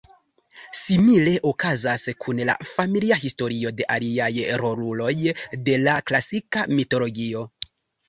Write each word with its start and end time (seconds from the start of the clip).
Simile 0.77 1.33
okazas 1.49 2.07
kun 2.25 2.41
la 2.51 2.57
"familia" 2.71 3.21
historio 3.27 3.75
de 3.83 3.89
aliaj 3.99 4.33
roluloj 4.65 5.15
de 5.71 5.81
la 5.87 5.99
klasika 6.11 6.69
mitologio. 6.77 7.51